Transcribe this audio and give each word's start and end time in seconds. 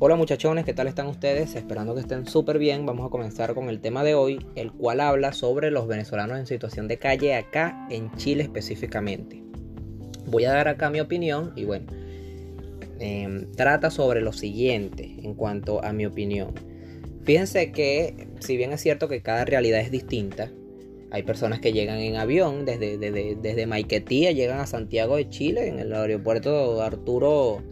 Hola 0.00 0.16
muchachones, 0.16 0.64
¿qué 0.64 0.74
tal 0.74 0.88
están 0.88 1.06
ustedes? 1.06 1.54
Esperando 1.54 1.94
que 1.94 2.00
estén 2.00 2.26
súper 2.26 2.58
bien. 2.58 2.84
Vamos 2.84 3.06
a 3.06 3.10
comenzar 3.10 3.54
con 3.54 3.68
el 3.68 3.80
tema 3.80 4.02
de 4.02 4.16
hoy, 4.16 4.44
el 4.56 4.72
cual 4.72 5.00
habla 5.00 5.32
sobre 5.32 5.70
los 5.70 5.86
venezolanos 5.86 6.36
en 6.36 6.48
situación 6.48 6.88
de 6.88 6.98
calle 6.98 7.36
acá 7.36 7.86
en 7.90 8.10
Chile 8.16 8.42
específicamente. 8.42 9.40
Voy 10.26 10.46
a 10.46 10.52
dar 10.52 10.66
acá 10.66 10.90
mi 10.90 10.98
opinión 10.98 11.52
y 11.54 11.64
bueno, 11.64 11.86
em, 12.98 13.52
trata 13.52 13.88
sobre 13.92 14.20
lo 14.20 14.32
siguiente 14.32 15.14
en 15.22 15.34
cuanto 15.34 15.84
a 15.84 15.92
mi 15.92 16.06
opinión. 16.06 16.54
Fíjense 17.22 17.70
que 17.70 18.26
si 18.40 18.56
bien 18.56 18.72
es 18.72 18.80
cierto 18.80 19.06
que 19.06 19.22
cada 19.22 19.44
realidad 19.44 19.80
es 19.80 19.92
distinta, 19.92 20.50
hay 21.12 21.22
personas 21.22 21.60
que 21.60 21.72
llegan 21.72 21.98
en 21.98 22.16
avión 22.16 22.64
desde, 22.64 22.98
desde, 22.98 23.36
desde 23.40 23.66
Maiquetía, 23.68 24.32
llegan 24.32 24.58
a 24.58 24.66
Santiago 24.66 25.14
de 25.14 25.28
Chile 25.28 25.68
en 25.68 25.78
el 25.78 25.92
aeropuerto 25.92 26.82
Arturo 26.82 27.62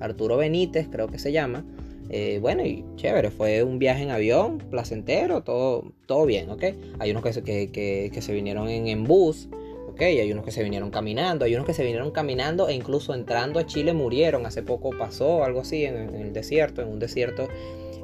Arturo 0.00 0.36
Benítez, 0.36 0.88
creo 0.90 1.08
que 1.08 1.18
se 1.18 1.32
llama. 1.32 1.64
Eh, 2.12 2.38
bueno, 2.40 2.66
y 2.66 2.84
chévere, 2.96 3.30
fue 3.30 3.62
un 3.62 3.78
viaje 3.78 4.02
en 4.02 4.10
avión, 4.10 4.58
placentero, 4.58 5.42
todo, 5.42 5.92
todo 6.06 6.26
bien, 6.26 6.50
¿ok? 6.50 6.64
Hay 6.98 7.12
unos 7.12 7.22
que 7.22 7.32
se, 7.32 7.42
que, 7.42 8.18
se 8.20 8.32
vinieron 8.32 8.68
en, 8.68 9.04
bus, 9.04 9.48
¿ok? 9.88 10.00
Hay 10.00 10.32
unos 10.32 10.44
que 10.44 10.50
se 10.50 10.64
vinieron 10.64 10.90
caminando, 10.90 11.44
hay 11.44 11.54
unos 11.54 11.66
que 11.66 11.74
se 11.74 11.84
vinieron 11.84 12.10
caminando 12.10 12.68
e 12.68 12.74
incluso 12.74 13.14
entrando 13.14 13.60
a 13.60 13.66
Chile 13.66 13.92
murieron. 13.92 14.44
Hace 14.44 14.64
poco 14.64 14.90
pasó 14.90 15.44
algo 15.44 15.60
así 15.60 15.84
en, 15.84 16.12
el 16.16 16.32
desierto, 16.32 16.82
en 16.82 16.88
un 16.88 16.98
desierto 16.98 17.46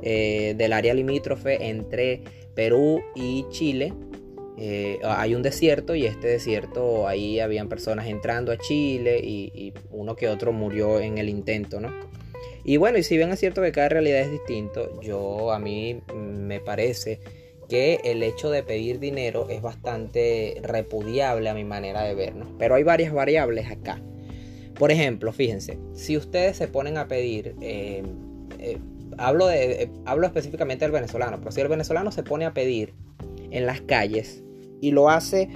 eh, 0.02 0.54
del 0.56 0.72
área 0.72 0.94
limítrofe 0.94 1.68
entre 1.68 2.22
Perú 2.54 3.02
y 3.16 3.44
Chile. 3.50 3.92
Eh, 4.58 5.00
hay 5.04 5.34
un 5.34 5.42
desierto 5.42 5.94
y 5.94 6.06
este 6.06 6.28
desierto 6.28 7.06
ahí 7.06 7.40
habían 7.40 7.68
personas 7.68 8.06
entrando 8.06 8.52
a 8.52 8.56
Chile 8.56 9.20
y, 9.22 9.74
uno 9.90 10.16
que 10.16 10.28
otro 10.28 10.52
murió 10.52 11.00
en 11.00 11.18
el 11.18 11.28
intento, 11.28 11.80
¿no? 11.80 11.92
Y 12.64 12.78
bueno, 12.78 12.98
y 12.98 13.02
si 13.02 13.16
bien 13.16 13.30
es 13.30 13.38
cierto 13.38 13.62
que 13.62 13.70
cada 13.70 13.90
realidad 13.90 14.20
es 14.20 14.30
distinto, 14.30 15.00
yo 15.00 15.52
a 15.52 15.58
mí 15.58 16.00
me 16.14 16.58
parece 16.60 17.20
que 17.68 18.00
el 18.04 18.22
hecho 18.22 18.50
de 18.50 18.62
pedir 18.62 18.98
dinero 18.98 19.48
es 19.50 19.60
bastante 19.60 20.60
repudiable 20.62 21.48
a 21.48 21.54
mi 21.54 21.64
manera 21.64 22.02
de 22.02 22.14
ver, 22.14 22.34
¿no? 22.34 22.56
Pero 22.58 22.74
hay 22.74 22.82
varias 22.82 23.12
variables 23.12 23.70
acá. 23.70 24.00
Por 24.74 24.90
ejemplo, 24.90 25.32
fíjense, 25.32 25.78
si 25.94 26.16
ustedes 26.16 26.56
se 26.56 26.68
ponen 26.68 26.98
a 26.98 27.08
pedir, 27.08 27.54
eh, 27.60 28.02
eh, 28.58 28.78
hablo, 29.16 29.48
hablo 30.04 30.26
específicamente 30.26 30.84
del 30.84 30.92
venezolano, 30.92 31.38
pero 31.38 31.50
si 31.50 31.60
el 31.60 31.68
venezolano 31.68 32.10
se 32.10 32.22
pone 32.22 32.44
a 32.44 32.52
pedir 32.52 32.94
en 33.50 33.66
las 33.66 33.80
calles, 33.80 34.42
y 34.80 34.90
lo 34.90 35.08
hace 35.10 35.48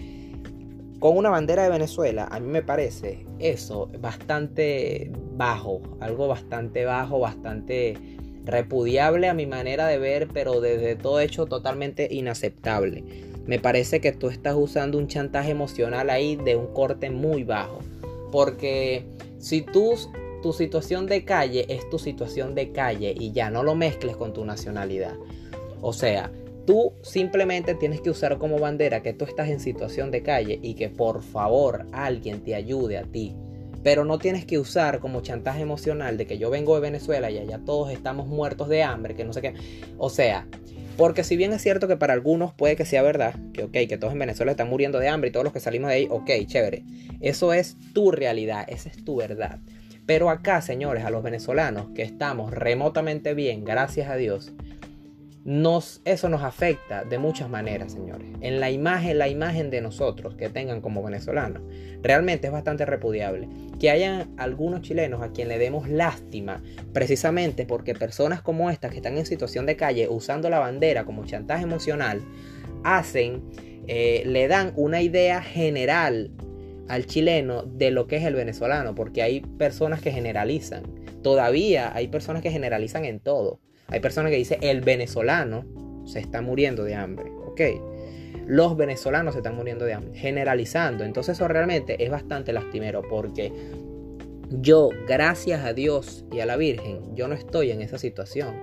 con 0.98 1.16
una 1.16 1.30
bandera 1.30 1.62
de 1.62 1.70
Venezuela, 1.70 2.28
a 2.30 2.40
mí 2.40 2.46
me 2.46 2.62
parece 2.62 3.24
eso 3.38 3.90
bastante 4.00 5.10
bajo, 5.36 5.80
algo 5.98 6.28
bastante 6.28 6.84
bajo, 6.84 7.18
bastante 7.20 7.96
repudiable 8.44 9.28
a 9.28 9.34
mi 9.34 9.46
manera 9.46 9.86
de 9.86 9.98
ver, 9.98 10.28
pero 10.28 10.60
desde 10.60 10.96
todo 10.96 11.20
hecho 11.20 11.46
totalmente 11.46 12.08
inaceptable. 12.10 13.02
Me 13.46 13.58
parece 13.58 14.00
que 14.00 14.12
tú 14.12 14.28
estás 14.28 14.54
usando 14.56 14.98
un 14.98 15.08
chantaje 15.08 15.50
emocional 15.50 16.10
ahí 16.10 16.36
de 16.36 16.56
un 16.56 16.66
corte 16.74 17.10
muy 17.10 17.44
bajo. 17.44 17.78
Porque 18.30 19.04
si 19.38 19.62
tú, 19.62 19.94
tu 20.42 20.52
situación 20.52 21.06
de 21.06 21.24
calle 21.24 21.64
es 21.68 21.88
tu 21.90 21.98
situación 21.98 22.54
de 22.54 22.72
calle 22.72 23.14
y 23.18 23.32
ya 23.32 23.50
no 23.50 23.62
lo 23.62 23.74
mezcles 23.74 24.16
con 24.16 24.32
tu 24.32 24.44
nacionalidad. 24.44 25.14
O 25.80 25.92
sea, 25.92 26.30
Tú 26.70 26.92
simplemente 27.02 27.74
tienes 27.74 28.00
que 28.00 28.10
usar 28.10 28.38
como 28.38 28.60
bandera 28.60 29.02
que 29.02 29.12
tú 29.12 29.24
estás 29.24 29.48
en 29.48 29.58
situación 29.58 30.12
de 30.12 30.22
calle 30.22 30.60
y 30.62 30.74
que 30.74 30.88
por 30.88 31.20
favor 31.20 31.84
alguien 31.90 32.44
te 32.44 32.54
ayude 32.54 32.96
a 32.96 33.02
ti. 33.02 33.34
Pero 33.82 34.04
no 34.04 34.20
tienes 34.20 34.44
que 34.44 34.56
usar 34.56 35.00
como 35.00 35.20
chantaje 35.20 35.62
emocional 35.62 36.16
de 36.16 36.28
que 36.28 36.38
yo 36.38 36.48
vengo 36.48 36.76
de 36.76 36.80
Venezuela 36.80 37.28
y 37.28 37.38
allá 37.38 37.58
todos 37.66 37.90
estamos 37.90 38.28
muertos 38.28 38.68
de 38.68 38.84
hambre, 38.84 39.16
que 39.16 39.24
no 39.24 39.32
sé 39.32 39.42
qué. 39.42 39.54
O 39.98 40.10
sea, 40.10 40.46
porque 40.96 41.24
si 41.24 41.36
bien 41.36 41.52
es 41.52 41.60
cierto 41.60 41.88
que 41.88 41.96
para 41.96 42.12
algunos 42.12 42.54
puede 42.54 42.76
que 42.76 42.84
sea 42.84 43.02
verdad, 43.02 43.34
que 43.52 43.64
ok, 43.64 43.72
que 43.88 43.98
todos 43.98 44.12
en 44.12 44.20
Venezuela 44.20 44.52
están 44.52 44.70
muriendo 44.70 45.00
de 45.00 45.08
hambre 45.08 45.30
y 45.30 45.32
todos 45.32 45.42
los 45.42 45.52
que 45.52 45.58
salimos 45.58 45.88
de 45.88 45.96
ahí, 45.96 46.06
ok, 46.08 46.30
chévere. 46.46 46.84
Eso 47.20 47.52
es 47.52 47.78
tu 47.92 48.12
realidad, 48.12 48.64
esa 48.68 48.90
es 48.90 49.04
tu 49.04 49.16
verdad. 49.16 49.58
Pero 50.06 50.30
acá, 50.30 50.62
señores, 50.62 51.04
a 51.04 51.10
los 51.10 51.24
venezolanos 51.24 51.88
que 51.96 52.02
estamos 52.02 52.52
remotamente 52.52 53.34
bien, 53.34 53.64
gracias 53.64 54.08
a 54.08 54.14
Dios, 54.14 54.52
nos, 55.44 56.02
eso 56.04 56.28
nos 56.28 56.42
afecta 56.42 57.04
de 57.04 57.18
muchas 57.18 57.48
maneras, 57.48 57.92
señores. 57.92 58.28
En 58.40 58.60
la 58.60 58.70
imagen, 58.70 59.18
la 59.18 59.28
imagen 59.28 59.70
de 59.70 59.80
nosotros 59.80 60.34
que 60.34 60.50
tengan 60.50 60.80
como 60.80 61.02
venezolanos, 61.02 61.62
realmente 62.02 62.48
es 62.48 62.52
bastante 62.52 62.84
repudiable. 62.84 63.48
Que 63.78 63.90
hayan 63.90 64.34
algunos 64.36 64.82
chilenos 64.82 65.22
a 65.22 65.32
quien 65.32 65.48
le 65.48 65.58
demos 65.58 65.88
lástima, 65.88 66.62
precisamente 66.92 67.64
porque 67.64 67.94
personas 67.94 68.42
como 68.42 68.70
estas 68.70 68.90
que 68.90 68.98
están 68.98 69.16
en 69.16 69.24
situación 69.24 69.64
de 69.64 69.76
calle 69.76 70.08
usando 70.08 70.50
la 70.50 70.58
bandera 70.58 71.04
como 71.04 71.24
chantaje 71.24 71.64
emocional, 71.64 72.20
hacen, 72.84 73.42
eh, 73.86 74.22
le 74.26 74.46
dan 74.46 74.72
una 74.76 75.00
idea 75.00 75.42
general 75.42 76.30
al 76.88 77.06
chileno 77.06 77.62
de 77.62 77.90
lo 77.90 78.06
que 78.06 78.16
es 78.16 78.24
el 78.24 78.34
venezolano, 78.34 78.94
porque 78.94 79.22
hay 79.22 79.40
personas 79.40 80.02
que 80.02 80.10
generalizan. 80.10 80.82
Todavía 81.22 81.94
hay 81.94 82.08
personas 82.08 82.42
que 82.42 82.50
generalizan 82.50 83.04
en 83.04 83.20
todo. 83.20 83.60
Hay 83.90 84.00
personas 84.00 84.30
que 84.30 84.36
dicen 84.36 84.58
el 84.62 84.80
venezolano 84.80 85.64
se 86.06 86.20
está 86.20 86.42
muriendo 86.42 86.84
de 86.84 86.94
hambre. 86.94 87.30
Ok. 87.46 87.60
Los 88.46 88.76
venezolanos 88.76 89.34
se 89.34 89.40
están 89.40 89.56
muriendo 89.56 89.84
de 89.84 89.94
hambre. 89.94 90.18
Generalizando. 90.18 91.04
Entonces 91.04 91.36
eso 91.36 91.48
realmente 91.48 92.02
es 92.02 92.10
bastante 92.10 92.52
lastimero 92.52 93.02
porque 93.08 93.52
yo, 94.50 94.88
gracias 95.06 95.64
a 95.64 95.72
Dios 95.72 96.24
y 96.32 96.40
a 96.40 96.46
la 96.46 96.56
Virgen, 96.56 97.14
yo 97.14 97.28
no 97.28 97.34
estoy 97.34 97.70
en 97.70 97.80
esa 97.80 97.98
situación. 97.98 98.62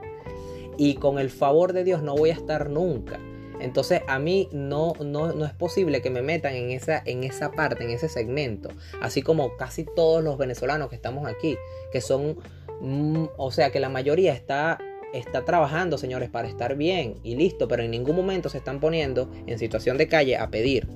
Y 0.77 0.95
con 0.95 1.17
el 1.17 1.29
favor 1.29 1.73
de 1.73 1.83
Dios 1.83 2.03
no 2.03 2.15
voy 2.15 2.29
a 2.29 2.33
estar 2.33 2.69
nunca. 2.69 3.19
Entonces 3.59 4.01
a 4.07 4.19
mí 4.19 4.49
no, 4.51 4.93
no, 4.99 5.33
no, 5.33 5.45
es 5.45 5.53
posible 5.53 6.01
que 6.01 6.09
me 6.09 6.21
metan 6.21 6.53
en 6.53 6.71
esa, 6.71 7.01
en 7.05 7.23
esa 7.23 7.51
parte, 7.51 7.83
en 7.83 7.89
ese 7.89 8.09
segmento. 8.09 8.69
Así 9.01 9.21
como 9.21 9.55
casi 9.57 9.85
todos 9.95 10.23
los 10.23 10.37
venezolanos 10.37 10.89
que 10.89 10.95
estamos 10.95 11.25
aquí, 11.25 11.57
que 11.91 12.01
son, 12.01 12.37
mm, 12.81 13.25
o 13.37 13.51
sea, 13.51 13.71
que 13.71 13.79
la 13.79 13.89
mayoría 13.89 14.33
está 14.33 14.77
está 15.13 15.45
trabajando, 15.45 15.97
señores, 15.97 16.29
para 16.29 16.47
estar 16.47 16.75
bien 16.75 17.15
y 17.23 17.35
listo, 17.35 17.67
pero 17.67 17.83
en 17.83 17.91
ningún 17.91 18.15
momento 18.15 18.49
se 18.49 18.57
están 18.57 18.79
poniendo 18.79 19.31
en 19.45 19.59
situación 19.59 19.97
de 19.97 20.07
calle 20.07 20.37
a 20.37 20.49
pedir. 20.49 20.87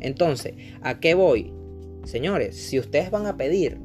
Entonces, 0.00 0.54
¿a 0.82 1.00
qué 1.00 1.14
voy? 1.14 1.52
Señores, 2.04 2.56
si 2.56 2.78
ustedes 2.78 3.10
van 3.10 3.26
a 3.26 3.36
pedir, 3.36 3.78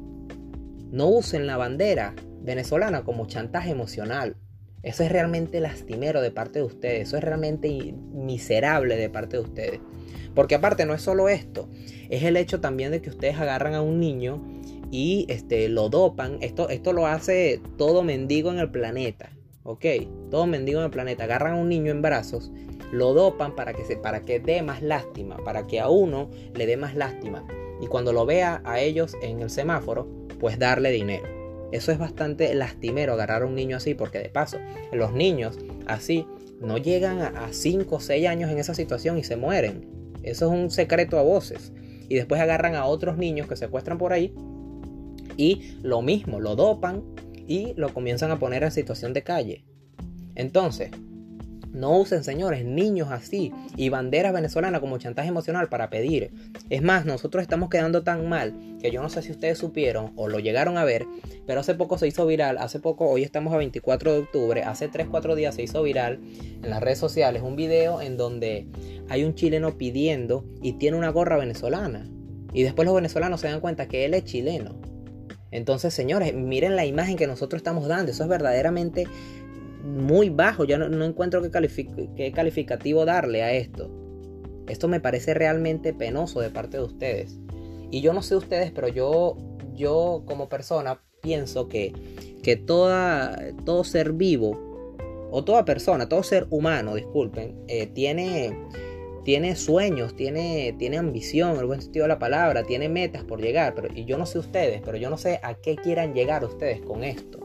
no 0.90 1.08
usen 1.08 1.46
la 1.46 1.56
bandera 1.56 2.14
venezolana 2.42 3.04
como 3.04 3.26
chantaje 3.26 3.70
emocional. 3.70 4.36
Eso 4.82 5.02
es 5.02 5.12
realmente 5.12 5.60
lastimero 5.60 6.22
de 6.22 6.30
parte 6.30 6.58
de 6.58 6.64
ustedes. 6.64 7.08
Eso 7.08 7.16
es 7.16 7.24
realmente 7.24 7.94
miserable 8.12 8.96
de 8.96 9.10
parte 9.10 9.36
de 9.36 9.42
ustedes. 9.42 9.80
Porque 10.34 10.54
aparte 10.54 10.86
no 10.86 10.94
es 10.94 11.02
solo 11.02 11.28
esto. 11.28 11.68
Es 12.08 12.22
el 12.22 12.36
hecho 12.36 12.60
también 12.60 12.90
de 12.90 13.02
que 13.02 13.10
ustedes 13.10 13.38
agarran 13.38 13.74
a 13.74 13.82
un 13.82 14.00
niño 14.00 14.42
y 14.90 15.26
este, 15.28 15.68
lo 15.68 15.88
dopan. 15.88 16.38
Esto, 16.40 16.68
esto 16.68 16.92
lo 16.92 17.06
hace 17.06 17.60
todo 17.76 18.02
mendigo 18.02 18.50
en 18.50 18.58
el 18.58 18.70
planeta. 18.70 19.30
Ok, 19.62 19.84
todo 20.30 20.46
mendigo 20.46 20.78
en 20.78 20.86
el 20.86 20.90
planeta 20.90 21.24
agarran 21.24 21.54
a 21.54 21.56
un 21.56 21.68
niño 21.68 21.90
en 21.90 22.00
brazos, 22.00 22.50
lo 22.92 23.12
dopan 23.12 23.54
para 23.54 23.74
que, 23.74 23.84
se, 23.84 23.96
para 23.96 24.22
que 24.22 24.40
dé 24.40 24.62
más 24.62 24.82
lástima, 24.82 25.36
para 25.44 25.66
que 25.66 25.80
a 25.80 25.88
uno 25.88 26.30
le 26.54 26.66
dé 26.66 26.78
más 26.78 26.94
lástima. 26.96 27.46
Y 27.80 27.86
cuando 27.86 28.12
lo 28.12 28.24
vea 28.24 28.62
a 28.64 28.80
ellos 28.80 29.16
en 29.22 29.40
el 29.40 29.50
semáforo, 29.50 30.08
pues 30.38 30.58
darle 30.58 30.90
dinero. 30.90 31.28
Eso 31.72 31.92
es 31.92 31.98
bastante 31.98 32.54
lastimero 32.54 33.12
agarrar 33.12 33.42
a 33.42 33.46
un 33.46 33.54
niño 33.54 33.76
así, 33.76 33.94
porque 33.94 34.18
de 34.18 34.30
paso, 34.30 34.58
los 34.92 35.12
niños 35.12 35.58
así 35.86 36.26
no 36.60 36.78
llegan 36.78 37.20
a 37.20 37.52
5 37.52 37.94
o 37.94 38.00
6 38.00 38.26
años 38.26 38.50
en 38.50 38.58
esa 38.58 38.74
situación 38.74 39.18
y 39.18 39.24
se 39.24 39.36
mueren. 39.36 39.86
Eso 40.22 40.46
es 40.46 40.52
un 40.52 40.70
secreto 40.70 41.18
a 41.18 41.22
voces. 41.22 41.72
Y 42.08 42.16
después 42.16 42.40
agarran 42.40 42.74
a 42.74 42.86
otros 42.86 43.18
niños 43.18 43.46
que 43.46 43.56
secuestran 43.56 43.98
por 43.98 44.12
ahí 44.12 44.34
y 45.36 45.78
lo 45.82 46.02
mismo, 46.02 46.40
lo 46.40 46.56
dopan 46.56 47.02
y 47.50 47.74
lo 47.74 47.92
comienzan 47.92 48.30
a 48.30 48.38
poner 48.38 48.62
en 48.62 48.70
situación 48.70 49.12
de 49.12 49.24
calle. 49.24 49.64
Entonces, 50.36 50.92
no 51.72 51.98
usen, 51.98 52.22
señores, 52.22 52.64
niños 52.64 53.08
así 53.10 53.52
y 53.76 53.88
banderas 53.88 54.32
venezolanas 54.32 54.80
como 54.80 54.98
chantaje 54.98 55.30
emocional 55.30 55.68
para 55.68 55.90
pedir. 55.90 56.30
Es 56.70 56.80
más, 56.80 57.06
nosotros 57.06 57.42
estamos 57.42 57.68
quedando 57.68 58.04
tan 58.04 58.28
mal 58.28 58.54
que 58.80 58.92
yo 58.92 59.02
no 59.02 59.08
sé 59.08 59.22
si 59.22 59.32
ustedes 59.32 59.58
supieron 59.58 60.12
o 60.14 60.28
lo 60.28 60.38
llegaron 60.38 60.78
a 60.78 60.84
ver, 60.84 61.06
pero 61.44 61.58
hace 61.58 61.74
poco 61.74 61.98
se 61.98 62.06
hizo 62.06 62.24
viral, 62.24 62.56
hace 62.56 62.78
poco, 62.78 63.10
hoy 63.10 63.24
estamos 63.24 63.52
a 63.52 63.56
24 63.56 64.12
de 64.12 64.18
octubre, 64.20 64.62
hace 64.62 64.88
3-4 64.88 65.34
días 65.34 65.56
se 65.56 65.64
hizo 65.64 65.82
viral 65.82 66.20
en 66.62 66.70
las 66.70 66.80
redes 66.80 66.98
sociales 66.98 67.42
un 67.42 67.56
video 67.56 68.00
en 68.00 68.16
donde 68.16 68.68
hay 69.08 69.24
un 69.24 69.34
chileno 69.34 69.76
pidiendo 69.76 70.44
y 70.62 70.74
tiene 70.74 70.96
una 70.96 71.10
gorra 71.10 71.36
venezolana. 71.36 72.08
Y 72.52 72.62
después 72.62 72.86
los 72.86 72.94
venezolanos 72.94 73.40
se 73.40 73.48
dan 73.48 73.58
cuenta 73.58 73.88
que 73.88 74.04
él 74.04 74.14
es 74.14 74.22
chileno. 74.22 74.80
Entonces, 75.50 75.92
señores, 75.94 76.34
miren 76.34 76.76
la 76.76 76.86
imagen 76.86 77.16
que 77.16 77.26
nosotros 77.26 77.60
estamos 77.60 77.88
dando. 77.88 78.12
Eso 78.12 78.22
es 78.22 78.28
verdaderamente 78.28 79.06
muy 79.82 80.30
bajo. 80.30 80.64
Yo 80.64 80.78
no, 80.78 81.04
encuentro 81.04 81.42
qué, 81.42 82.32
calificativo 82.32 83.04
darle 83.04 83.42
a 83.42 83.52
esto. 83.52 83.90
Esto 84.68 84.88
me 84.88 85.00
parece 85.00 85.34
realmente 85.34 85.92
penoso 85.92 86.40
de 86.40 86.50
parte 86.50 86.76
de 86.76 86.84
ustedes. 86.84 87.38
Y 87.90 88.00
yo 88.00 88.12
no 88.12 88.22
sé 88.22 88.36
ustedes, 88.36 88.70
pero 88.70 88.88
yo, 88.88 89.36
yo 89.74 90.22
como 90.26 90.48
persona 90.48 91.02
pienso 91.20 91.68
que 91.68 91.92
que 92.42 92.56
toda, 92.56 93.38
todo 93.64 93.84
ser 93.84 94.12
vivo, 94.12 94.58
o 95.30 95.44
toda 95.44 95.64
persona, 95.64 96.08
todo 96.08 96.22
ser 96.22 96.46
humano, 96.50 96.94
disculpen, 96.94 97.56
eh, 97.68 97.86
tiene, 97.86 98.56
tiene 99.24 99.56
sueños, 99.56 100.16
tiene, 100.16 100.74
tiene 100.78 100.98
ambición, 100.98 101.58
el 101.58 101.66
buen 101.66 101.82
sentido 101.82 102.04
de 102.04 102.08
la 102.08 102.18
palabra, 102.18 102.64
tiene 102.64 102.88
metas 102.88 103.24
por 103.24 103.40
llegar. 103.40 103.74
Pero, 103.74 103.88
y 103.94 104.04
yo 104.04 104.18
no 104.18 104.26
sé 104.26 104.38
ustedes, 104.38 104.80
pero 104.84 104.96
yo 104.96 105.10
no 105.10 105.18
sé 105.18 105.40
a 105.42 105.54
qué 105.54 105.76
quieran 105.76 106.14
llegar 106.14 106.44
ustedes 106.44 106.80
con 106.80 107.04
esto. 107.04 107.38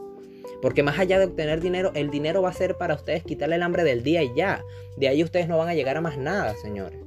Porque 0.62 0.82
más 0.82 0.98
allá 0.98 1.18
de 1.18 1.26
obtener 1.26 1.60
dinero, 1.60 1.92
el 1.94 2.10
dinero 2.10 2.42
va 2.42 2.50
a 2.50 2.54
ser 2.54 2.76
para 2.76 2.94
ustedes 2.94 3.22
quitarle 3.22 3.56
el 3.56 3.62
hambre 3.62 3.84
del 3.84 4.02
día 4.02 4.22
y 4.22 4.32
ya. 4.34 4.64
De 4.96 5.08
ahí 5.08 5.22
ustedes 5.22 5.48
no 5.48 5.58
van 5.58 5.68
a 5.68 5.74
llegar 5.74 5.96
a 5.96 6.00
más 6.00 6.16
nada, 6.16 6.54
señores. 6.56 6.98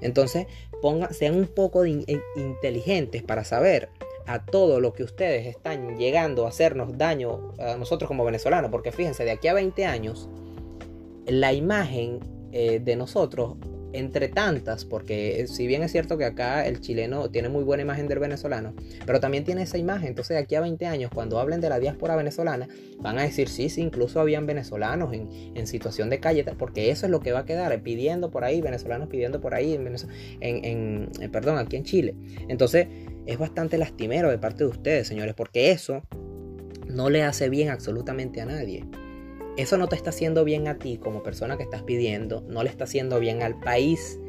Entonces, 0.00 0.46
pongan, 0.80 1.12
sean 1.12 1.34
un 1.34 1.46
poco 1.46 1.84
inteligentes 1.84 3.22
para 3.22 3.44
saber 3.44 3.90
a 4.26 4.44
todo 4.44 4.80
lo 4.80 4.92
que 4.92 5.02
ustedes 5.02 5.46
están 5.46 5.96
llegando 5.96 6.46
a 6.46 6.50
hacernos 6.50 6.96
daño 6.98 7.52
a 7.58 7.76
nosotros 7.76 8.08
como 8.08 8.24
venezolanos, 8.24 8.70
porque 8.70 8.92
fíjense, 8.92 9.24
de 9.24 9.32
aquí 9.32 9.48
a 9.48 9.54
20 9.54 9.86
años, 9.86 10.28
la 11.26 11.52
imagen 11.52 12.20
eh, 12.52 12.80
de 12.82 12.96
nosotros 12.96 13.56
entre 13.92 14.28
tantas, 14.28 14.84
porque 14.84 15.46
si 15.48 15.66
bien 15.66 15.82
es 15.82 15.92
cierto 15.92 16.18
que 16.18 16.24
acá 16.24 16.66
el 16.66 16.80
chileno 16.80 17.30
tiene 17.30 17.48
muy 17.48 17.64
buena 17.64 17.82
imagen 17.82 18.08
del 18.08 18.18
venezolano, 18.18 18.74
pero 19.06 19.20
también 19.20 19.44
tiene 19.44 19.62
esa 19.62 19.78
imagen, 19.78 20.08
entonces 20.08 20.36
de 20.36 20.42
aquí 20.42 20.54
a 20.54 20.60
20 20.60 20.86
años, 20.86 21.10
cuando 21.14 21.38
hablen 21.38 21.60
de 21.60 21.68
la 21.68 21.78
diáspora 21.78 22.16
venezolana, 22.16 22.68
van 22.98 23.18
a 23.18 23.22
decir, 23.22 23.48
sí, 23.48 23.68
sí, 23.68 23.80
incluso 23.80 24.20
habían 24.20 24.46
venezolanos 24.46 25.12
en, 25.12 25.66
situación 25.66 26.08
de 26.08 26.18
calle, 26.18 26.44
porque 26.56 26.90
eso 26.90 27.06
es 27.06 27.12
lo 27.12 27.20
que 27.20 27.32
va 27.32 27.40
a 27.40 27.44
quedar, 27.44 27.82
pidiendo 27.82 28.30
por 28.30 28.44
ahí, 28.44 28.62
venezolanos 28.62 29.08
pidiendo 29.08 29.40
por 29.40 29.54
ahí, 29.54 29.74
en, 29.74 29.98
en, 30.40 31.10
eh, 31.20 31.28
perdón, 31.28 31.58
aquí 31.58 31.76
en 31.76 31.84
Chile. 31.84 32.14
Entonces, 32.48 32.86
es 33.26 33.38
bastante 33.38 33.76
lastimero 33.76 34.30
de 34.30 34.38
parte 34.38 34.64
de 34.64 34.70
ustedes, 34.70 35.06
señores, 35.06 35.34
porque 35.34 35.72
eso 35.72 36.02
no 36.86 37.10
le 37.10 37.22
hace 37.22 37.50
bien 37.50 37.68
absolutamente 37.68 38.40
a 38.40 38.46
nadie 38.46 38.86
eso 39.58 39.76
no 39.76 39.88
te 39.88 39.96
está 39.96 40.10
haciendo 40.10 40.44
bien 40.44 40.68
a 40.68 40.78
ti 40.78 40.98
como 40.98 41.24
persona 41.24 41.56
que 41.56 41.64
estás 41.64 41.82
pidiendo, 41.82 42.42
no 42.48 42.62
le 42.62 42.70
está 42.70 42.84
haciendo 42.84 43.18
bien 43.18 43.42
al 43.42 43.58
país 43.58 44.20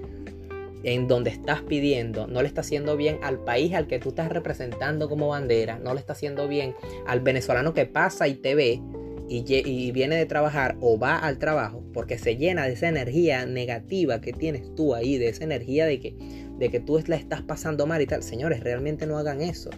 en 0.84 1.08
donde 1.08 1.30
estás 1.30 1.62
pidiendo, 1.62 2.26
no 2.26 2.42
le 2.42 2.48
está 2.48 2.62
haciendo 2.62 2.98
bien 2.98 3.20
al 3.22 3.44
país 3.44 3.76
al 3.76 3.86
que 3.86 4.00
tú 4.00 4.10
estás 4.10 4.30
representando 4.30 5.08
como 5.08 5.28
bandera, 5.28 5.78
no 5.78 5.94
le 5.94 6.00
está 6.00 6.14
haciendo 6.14 6.48
bien 6.48 6.74
al 7.06 7.20
venezolano 7.20 7.76
que 7.76 7.86
pasa 7.86 8.28
y 8.28 8.34
te 8.34 8.56
ve 8.56 8.82
y, 9.30 9.92
viene 9.92 10.16
de 10.16 10.26
trabajar 10.26 10.76
o 10.82 10.98
va 10.98 11.20
al 11.20 11.38
trabajo 11.38 11.84
porque 11.94 12.18
se 12.18 12.36
llena 12.36 12.66
de 12.66 12.74
esa 12.74 12.90
energía 12.90 13.46
negativa 13.46 14.22
que 14.22 14.34
tienes 14.34 14.74
tú 14.74 14.96
ahí, 14.96 15.20
de 15.20 15.30
esa 15.30 15.44
energía 15.44 15.86
de 15.86 16.00
que, 16.00 16.16
de 16.58 16.70
que 16.72 16.80
tú 16.80 17.00
la 17.06 17.18
estás 17.18 17.44
pasando 17.44 17.86
mal 17.86 18.02
y 18.02 18.08
tal. 18.08 18.24
Señores, 18.24 18.62
realmente 18.62 19.06
no 19.06 19.20
hagan 19.20 19.42
eso. 19.42 19.70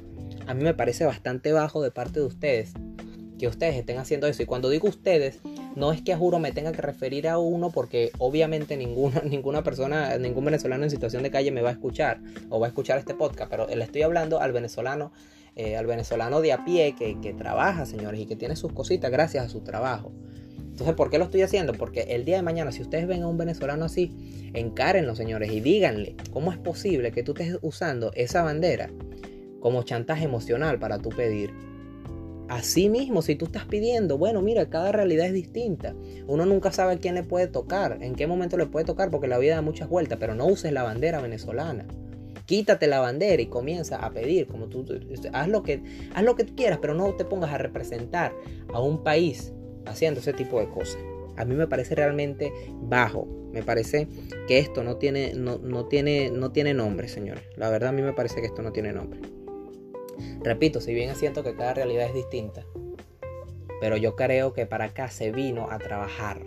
A 0.47 0.53
mí 0.53 0.63
me 0.63 0.73
parece 0.73 1.03
bastante 1.03 1.51
bajo 1.51 1.81
de 1.81 1.91
parte 1.91 2.21
de 2.21 2.27
ustedes 2.27 2.73
que 3.41 3.47
ustedes 3.47 3.75
estén 3.75 3.97
haciendo 3.97 4.27
eso. 4.27 4.43
Y 4.43 4.45
cuando 4.45 4.69
digo 4.69 4.87
ustedes, 4.87 5.39
no 5.75 5.91
es 5.91 6.03
que 6.03 6.15
juro 6.15 6.37
me 6.37 6.51
tenga 6.51 6.71
que 6.71 6.81
referir 6.83 7.27
a 7.27 7.39
uno 7.39 7.71
porque 7.71 8.11
obviamente 8.19 8.77
ninguna, 8.77 9.21
ninguna 9.25 9.63
persona, 9.63 10.15
ningún 10.19 10.45
venezolano 10.45 10.83
en 10.83 10.91
situación 10.91 11.23
de 11.23 11.31
calle 11.31 11.49
me 11.49 11.61
va 11.61 11.69
a 11.69 11.71
escuchar 11.71 12.21
o 12.49 12.59
va 12.59 12.67
a 12.67 12.69
escuchar 12.69 12.99
este 12.99 13.15
podcast, 13.15 13.49
pero 13.49 13.65
le 13.65 13.83
estoy 13.83 14.03
hablando 14.03 14.39
al 14.39 14.51
venezolano, 14.51 15.11
eh, 15.55 15.75
al 15.75 15.87
venezolano 15.87 16.39
de 16.39 16.53
a 16.53 16.63
pie 16.63 16.93
que, 16.95 17.19
que 17.19 17.33
trabaja, 17.33 17.87
señores, 17.87 18.19
y 18.19 18.27
que 18.27 18.35
tiene 18.35 18.55
sus 18.55 18.73
cositas 18.73 19.09
gracias 19.09 19.43
a 19.43 19.49
su 19.49 19.61
trabajo. 19.61 20.11
Entonces, 20.59 20.95
¿por 20.95 21.09
qué 21.09 21.17
lo 21.17 21.25
estoy 21.25 21.41
haciendo? 21.41 21.73
Porque 21.73 22.01
el 22.09 22.25
día 22.25 22.35
de 22.35 22.43
mañana, 22.43 22.71
si 22.71 22.83
ustedes 22.83 23.07
ven 23.07 23.23
a 23.23 23.27
un 23.27 23.39
venezolano 23.39 23.85
así, 23.85 24.51
encárenlo, 24.53 25.15
señores, 25.15 25.51
y 25.51 25.61
díganle 25.61 26.15
cómo 26.31 26.51
es 26.51 26.59
posible 26.59 27.11
que 27.11 27.23
tú 27.23 27.31
estés 27.31 27.57
usando 27.63 28.11
esa 28.13 28.43
bandera 28.43 28.91
como 29.59 29.81
chantaje 29.81 30.25
emocional 30.25 30.77
para 30.77 30.99
tú 30.99 31.09
pedir 31.09 31.70
Así 32.51 32.89
mismo, 32.89 33.21
si 33.21 33.35
tú 33.35 33.45
estás 33.45 33.63
pidiendo, 33.63 34.17
bueno, 34.17 34.41
mira, 34.41 34.69
cada 34.69 34.91
realidad 34.91 35.25
es 35.25 35.31
distinta. 35.31 35.95
Uno 36.27 36.45
nunca 36.45 36.73
sabe 36.73 36.97
quién 36.97 37.15
le 37.15 37.23
puede 37.23 37.47
tocar, 37.47 37.99
en 38.01 38.13
qué 38.13 38.27
momento 38.27 38.57
le 38.57 38.65
puede 38.65 38.85
tocar, 38.85 39.09
porque 39.09 39.29
la 39.29 39.37
vida 39.37 39.55
da 39.55 39.61
muchas 39.61 39.87
vueltas, 39.87 40.17
pero 40.19 40.35
no 40.35 40.47
uses 40.47 40.73
la 40.73 40.83
bandera 40.83 41.21
venezolana. 41.21 41.85
Quítate 42.45 42.87
la 42.87 42.99
bandera 42.99 43.41
y 43.41 43.45
comienza 43.45 44.05
a 44.05 44.11
pedir, 44.11 44.47
como 44.47 44.67
tú, 44.67 44.85
haz 45.31 45.47
lo 45.47 45.63
que, 45.63 45.81
haz 46.13 46.23
lo 46.25 46.35
que 46.35 46.43
quieras, 46.43 46.79
pero 46.81 46.93
no 46.93 47.13
te 47.13 47.23
pongas 47.23 47.53
a 47.53 47.57
representar 47.57 48.33
a 48.73 48.81
un 48.81 49.01
país 49.01 49.53
haciendo 49.85 50.19
ese 50.19 50.33
tipo 50.33 50.59
de 50.59 50.67
cosas. 50.67 50.99
A 51.37 51.45
mí 51.45 51.55
me 51.55 51.67
parece 51.67 51.95
realmente 51.95 52.51
bajo. 52.81 53.29
Me 53.53 53.63
parece 53.63 54.09
que 54.49 54.59
esto 54.59 54.83
no 54.83 54.97
tiene, 54.97 55.35
no, 55.35 55.57
no 55.57 55.85
tiene, 55.85 56.29
no 56.29 56.51
tiene 56.51 56.73
nombre, 56.73 57.07
señores. 57.07 57.43
La 57.55 57.69
verdad 57.69 57.91
a 57.91 57.93
mí 57.93 58.01
me 58.01 58.11
parece 58.11 58.41
que 58.41 58.47
esto 58.47 58.61
no 58.61 58.73
tiene 58.73 58.91
nombre. 58.91 59.21
Repito, 60.43 60.81
si 60.81 60.93
bien 60.93 61.15
siento 61.15 61.43
que 61.43 61.55
cada 61.55 61.73
realidad 61.73 62.07
es 62.07 62.13
distinta, 62.13 62.65
pero 63.79 63.97
yo 63.97 64.15
creo 64.15 64.53
que 64.53 64.65
para 64.65 64.85
acá 64.85 65.09
se 65.09 65.31
vino 65.31 65.69
a 65.71 65.79
trabajar. 65.79 66.41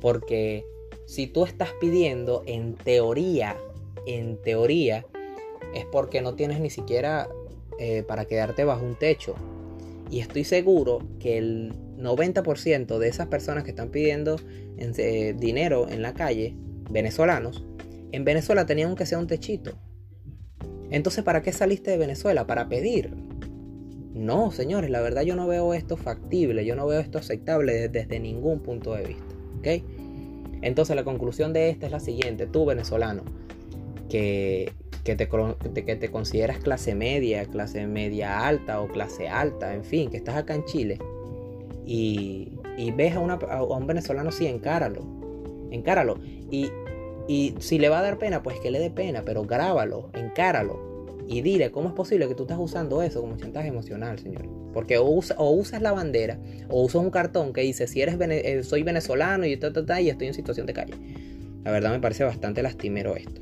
Porque 0.00 0.64
si 1.06 1.26
tú 1.26 1.44
estás 1.44 1.70
pidiendo, 1.80 2.42
en 2.46 2.74
teoría, 2.74 3.56
en 4.06 4.36
teoría, 4.42 5.06
es 5.74 5.86
porque 5.86 6.20
no 6.20 6.34
tienes 6.34 6.60
ni 6.60 6.70
siquiera 6.70 7.28
eh, 7.78 8.02
para 8.02 8.26
quedarte 8.26 8.64
bajo 8.64 8.84
un 8.84 8.96
techo. 8.96 9.34
Y 10.10 10.20
estoy 10.20 10.44
seguro 10.44 10.98
que 11.18 11.38
el 11.38 11.72
90% 11.96 12.98
de 12.98 13.08
esas 13.08 13.28
personas 13.28 13.64
que 13.64 13.70
están 13.70 13.90
pidiendo 13.90 14.36
eh, 14.76 15.34
dinero 15.38 15.88
en 15.88 16.02
la 16.02 16.12
calle, 16.12 16.54
venezolanos, 16.90 17.64
en 18.12 18.24
Venezuela 18.24 18.66
tenían 18.66 18.94
que 18.94 19.06
ser 19.06 19.18
un 19.18 19.26
techito. 19.26 19.72
Entonces, 20.92 21.24
¿para 21.24 21.42
qué 21.42 21.52
saliste 21.52 21.90
de 21.90 21.96
Venezuela? 21.96 22.46
Para 22.46 22.68
pedir. 22.68 23.10
No, 24.14 24.50
señores, 24.52 24.90
la 24.90 25.00
verdad 25.00 25.22
yo 25.22 25.34
no 25.34 25.48
veo 25.48 25.72
esto 25.72 25.96
factible, 25.96 26.66
yo 26.66 26.76
no 26.76 26.86
veo 26.86 27.00
esto 27.00 27.18
aceptable 27.18 27.88
desde, 27.88 28.20
ningún 28.20 28.60
punto 28.60 28.94
de 28.94 29.04
vista. 29.04 29.82
Entonces 30.60 30.94
la 30.94 31.02
conclusión 31.02 31.52
de 31.54 31.70
esta 31.70 31.86
es 31.86 31.92
la 31.92 31.98
siguiente, 31.98 32.46
tú 32.46 32.66
venezolano, 32.66 33.22
que, 34.10 34.70
que, 35.02 35.16
te, 35.16 35.28
que 35.28 35.96
te 35.96 36.10
consideras 36.10 36.58
clase 36.58 36.94
media, 36.94 37.46
clase 37.46 37.86
media 37.86 38.46
alta 38.46 38.80
o 38.82 38.88
clase 38.88 39.28
alta, 39.28 39.74
en 39.74 39.84
fin, 39.84 40.10
que 40.10 40.18
estás 40.18 40.36
acá 40.36 40.54
en 40.54 40.64
Chile 40.66 40.98
y, 41.86 42.58
ves 42.94 43.16
a, 43.16 43.18
a, 43.18 43.62
un 43.62 43.86
venezolano, 43.86 44.30
sí, 44.30 44.46
encáralo, 44.46 45.02
encáralo. 45.70 46.18
Y 46.50 46.70
y 47.28 47.54
si 47.60 47.78
le 47.78 47.88
va 47.88 48.00
a 48.00 48.02
dar 48.02 48.18
pena, 48.18 48.42
pues 48.42 48.58
que 48.60 48.70
le 48.70 48.78
dé 48.78 48.90
pena, 48.90 49.22
pero 49.24 49.44
grábalo, 49.44 50.10
encáralo. 50.14 50.92
Y 51.28 51.40
dile 51.40 51.70
cómo 51.70 51.88
es 51.88 51.94
posible 51.94 52.28
que 52.28 52.34
tú 52.34 52.42
estás 52.42 52.58
usando 52.58 53.00
eso 53.00 53.20
como 53.20 53.36
chantaje 53.36 53.68
emocional, 53.68 54.18
señor. 54.18 54.48
Porque 54.72 54.98
o, 54.98 55.04
usas 55.04 55.80
la 55.80 55.92
bandera 55.92 56.38
o 56.68 56.82
usas 56.82 57.02
un 57.02 57.10
cartón 57.10 57.52
que 57.52 57.62
dice 57.62 57.86
si 57.86 58.02
eres 58.02 58.16
eh, 58.20 58.62
soy 58.64 58.82
venezolano 58.82 59.46
y, 59.46 59.50
y 59.50 60.08
estoy 60.08 60.26
en 60.26 60.34
situación 60.34 60.66
de 60.66 60.72
calle. 60.72 60.94
La 61.64 61.70
verdad 61.70 61.92
me 61.92 62.00
parece 62.00 62.24
bastante 62.24 62.62
lastimero 62.62 63.16
esto. 63.16 63.40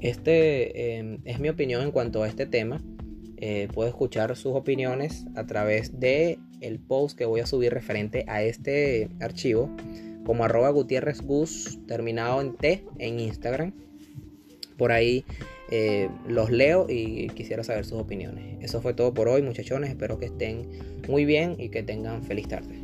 Este 0.00 0.98
em, 0.98 1.18
es 1.24 1.38
mi 1.38 1.48
opinión 1.48 1.82
en 1.82 1.90
cuanto 1.90 2.22
a 2.22 2.28
este 2.28 2.46
tema. 2.46 2.82
Eh, 3.38 3.68
puedo 3.74 3.88
escuchar 3.88 4.34
sus 4.34 4.54
opiniones 4.54 5.26
a 5.34 5.46
través 5.46 6.00
de 6.00 6.38
el 6.62 6.78
post 6.78 7.18
que 7.18 7.26
voy 7.26 7.40
a 7.40 7.46
subir 7.46 7.72
referente 7.72 8.24
a 8.28 8.42
este 8.42 9.10
archivo 9.20 9.70
como 10.26 10.44
arroba 10.44 10.70
Gutiérrez 10.70 11.22
Gus, 11.22 11.78
terminado 11.86 12.40
en 12.40 12.56
T 12.56 12.84
en 12.98 13.20
Instagram. 13.20 13.72
Por 14.76 14.90
ahí 14.90 15.24
eh, 15.70 16.10
los 16.28 16.50
leo 16.50 16.86
y 16.88 17.28
quisiera 17.28 17.62
saber 17.62 17.84
sus 17.84 18.00
opiniones. 18.00 18.58
Eso 18.60 18.82
fue 18.82 18.92
todo 18.92 19.14
por 19.14 19.28
hoy, 19.28 19.42
muchachones. 19.42 19.88
Espero 19.88 20.18
que 20.18 20.26
estén 20.26 20.68
muy 21.08 21.24
bien 21.24 21.54
y 21.58 21.68
que 21.68 21.82
tengan 21.82 22.24
feliz 22.24 22.48
tarde. 22.48 22.74